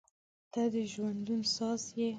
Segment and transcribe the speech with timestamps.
[0.53, 2.09] •ته د ژوندون ساز یې.